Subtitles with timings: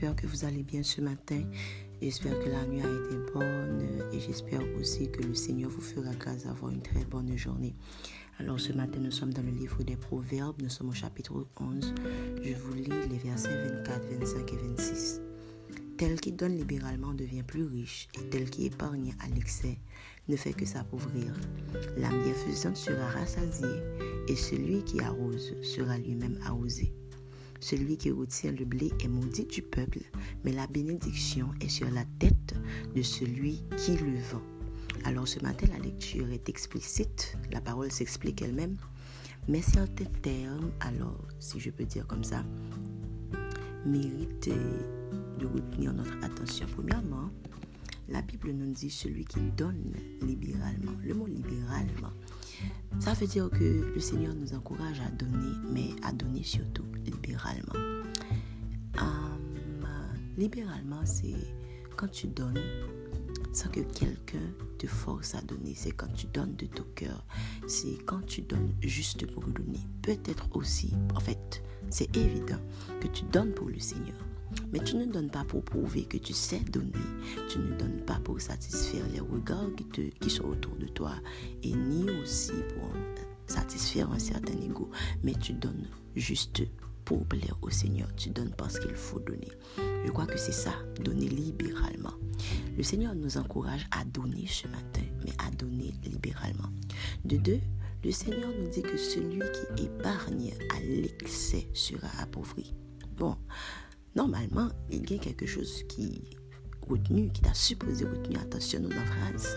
[0.00, 1.42] vous allez bien ce matin.
[2.00, 6.12] J'espère que la nuit a été bonne et j'espère aussi que le Seigneur vous fera
[6.14, 7.74] grâce d'avoir une très bonne journée.
[8.38, 11.94] Alors ce matin, nous sommes dans le livre des Proverbes, nous sommes au chapitre 11.
[12.42, 15.20] Je vous lis les versets 24, 25 et 26.
[15.98, 19.78] Tel qui donne libéralement devient plus riche, et tel qui épargne à l'excès
[20.28, 21.32] ne fait que s'appauvrir.
[21.98, 23.82] L'âme bienfaisante sera rassasiée,
[24.26, 26.92] et celui qui arrose sera lui-même arrosé.
[27.62, 30.00] Celui qui retient le blé est maudit du peuple,
[30.44, 32.56] mais la bénédiction est sur la tête
[32.96, 34.42] de celui qui le vend.
[35.04, 38.76] Alors ce matin, la lecture est explicite, la parole s'explique elle-même,
[39.46, 42.44] mais certains termes, alors si je peux dire comme ça,
[43.86, 44.50] méritent
[45.38, 46.66] de retenir notre attention.
[46.74, 47.30] Premièrement,
[48.08, 50.92] la Bible nous dit celui qui donne libéralement.
[51.04, 52.12] Le mot libéralement,
[52.98, 57.31] ça veut dire que le Seigneur nous encourage à donner, mais à donner surtout libéralement.
[58.98, 59.84] Um,
[60.36, 61.34] libéralement, c'est
[61.96, 62.60] quand tu donnes
[63.52, 64.38] sans que quelqu'un
[64.78, 65.74] te force à donner.
[65.76, 67.24] C'est quand tu donnes de ton cœur.
[67.66, 69.80] C'est quand tu donnes juste pour donner.
[70.02, 72.60] Peut-être aussi, en fait, c'est évident
[73.00, 74.16] que tu donnes pour le Seigneur.
[74.72, 76.92] Mais tu ne donnes pas pour prouver que tu sais donner.
[77.48, 81.12] Tu ne donnes pas pour satisfaire les regards qui, qui sont autour de toi.
[81.62, 82.90] Et ni aussi pour
[83.46, 84.90] satisfaire un certain ego.
[85.22, 86.62] Mais tu donnes juste
[87.04, 88.08] pour plaire au Seigneur.
[88.16, 89.48] Tu donnes parce qu'il faut donner.
[90.04, 92.14] Je crois que c'est ça, donner libéralement.
[92.76, 96.68] Le Seigneur nous encourage à donner ce matin, mais à donner libéralement.
[97.24, 97.60] De deux,
[98.04, 102.74] le Seigneur nous dit que celui qui épargne à l'excès sera appauvri.
[103.16, 103.36] Bon,
[104.16, 106.22] normalement, il y a quelque chose qui
[106.88, 108.40] retenu, qui t'a supposé retenir.
[108.40, 109.56] Attention, nous en phrase.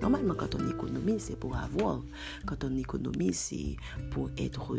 [0.00, 2.02] Normalement, quand on économise, c'est pour avoir.
[2.46, 3.76] Quand on économise, c'est
[4.10, 4.76] pour être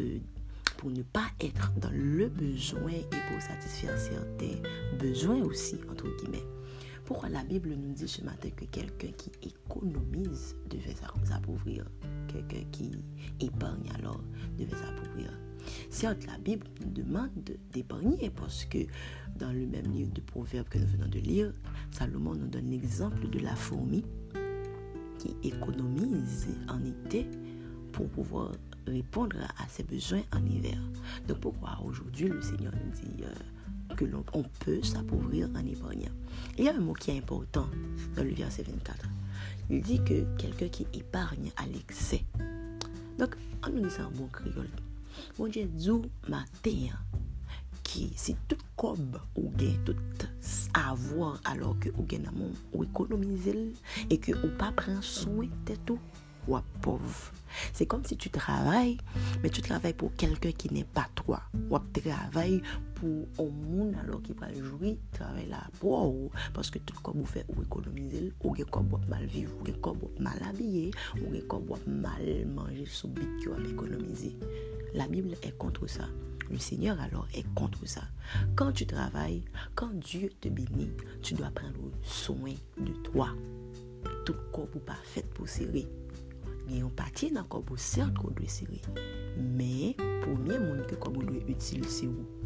[0.84, 4.60] pour ne pas être dans le besoin et pour satisfaire certains
[5.00, 6.44] besoins aussi, entre guillemets.
[7.06, 10.94] Pourquoi la Bible nous dit ce matin que quelqu'un qui économise devait
[11.24, 11.86] s'appauvrir
[12.28, 12.92] Quelqu'un qui
[13.40, 14.20] épargne alors
[14.60, 15.32] devait s'appauvrir?
[15.90, 17.32] Certes, la Bible nous demande
[17.72, 18.80] d'épargner parce que
[19.40, 21.54] dans le même livre de Proverbes que nous venons de lire,
[21.92, 24.04] Salomon nous donne l'exemple de la fourmi
[25.18, 27.26] qui économise en été
[27.94, 28.52] pour pouvoir
[28.88, 30.80] répondre à ses besoins en hiver.
[31.28, 34.24] Donc pourquoi aujourd'hui le Seigneur nous dit euh, que l'on
[34.60, 36.12] peut s'appauvrir en épargnant?
[36.58, 37.68] Il y a un mot qui est important
[38.16, 39.06] dans le verset 24.
[39.70, 42.24] Il dit que quelqu'un qui épargne à l'excès.
[43.18, 43.36] Donc,
[43.66, 44.70] en nous disant en bon créole,
[45.40, 45.90] mon Dieu dit
[46.28, 46.90] matin
[47.84, 49.96] qui si tout comme ou gain tout
[50.74, 52.24] avoir alors que ou gain
[52.74, 53.74] ou économiser
[54.10, 56.00] et que ou pas prendre soin de tout
[56.82, 57.32] pauvre.
[57.74, 58.98] C'est comme si tu travailles,
[59.42, 61.42] mais tu travailles pour quelqu'un qui n'est pas toi.
[61.70, 62.62] Ou tu travailles
[62.96, 67.26] pour un monde alors qui va jouer, travaille là pour parce que tout comme vous
[67.26, 72.86] faites ou économiser, ou comme mal vivre, ou comme mal habillé, ou comme mal manger
[72.86, 74.36] sous bit que vous économiser.
[74.94, 76.08] La Bible est contre ça.
[76.52, 78.02] Le Seigneur alors est contre ça.
[78.56, 79.44] Quand tu travailles,
[79.76, 83.30] quand Dieu te bénit, tu dois prendre soin de toi.
[84.26, 85.88] Tout corps pas fait pour serrer
[86.68, 88.82] gen yon pati nan kob ou sert kou dwe siri.
[89.38, 89.94] Me,
[90.24, 92.43] poumye moun ke kob dwe util se ou.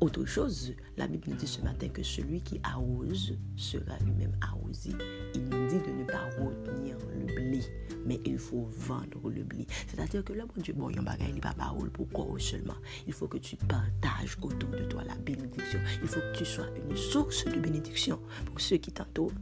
[0.00, 4.92] Autre chose, la Bible nous dit ce matin que celui qui arrose sera lui-même arrosé.
[5.34, 7.60] Il nous dit de ne pas retenir le blé,
[8.06, 9.66] mais il faut vendre le blé.
[9.86, 10.98] C'est-à-dire que le bon Dieu, bon, il
[11.34, 12.76] n'y pas parole pour quoi seulement.
[13.06, 15.80] Il faut que tu partages autour de toi la bénédiction.
[16.00, 19.34] Il faut que tu sois une source de bénédiction pour ceux qui t'entourent.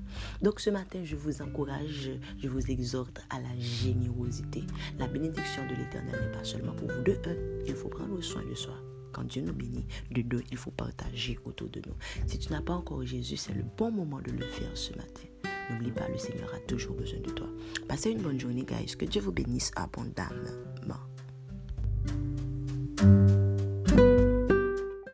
[0.42, 4.64] Donc ce matin, je vous encourage, je vous exhorte à la générosité.
[4.98, 7.02] La bénédiction de l'Éternel n'est pas seulement pour vous.
[7.02, 8.74] De un, il faut prendre soin de soi
[9.12, 11.94] quand Dieu nous bénit, de deux, il faut partager autour de nous.
[12.26, 15.24] Si tu n'as pas encore Jésus, c'est le bon moment de le faire ce matin.
[15.70, 17.46] N'oublie pas, le Seigneur a toujours besoin de toi.
[17.88, 18.96] Passez une bonne journée, guys.
[18.96, 20.38] Que Dieu vous bénisse abondamment.